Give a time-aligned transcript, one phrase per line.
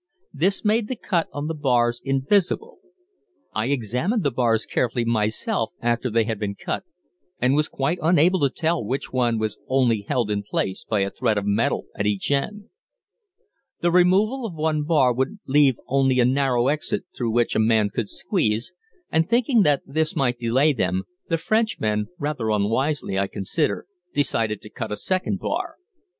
[0.33, 2.79] This made the cut on the bars invisible.
[3.53, 6.85] I examined the bars carefully myself after they had been cut,
[7.39, 11.11] and was quite unable to tell which one was only held in place by a
[11.11, 12.69] thread of metal at each end.
[13.81, 17.91] The removal of one bar would leave only a narrow exit through which a man
[17.91, 18.73] could squeeze
[19.11, 24.69] and, thinking that this might delay them, the Frenchmen, rather unwisely I consider, decided to
[24.71, 25.75] cut a second bar.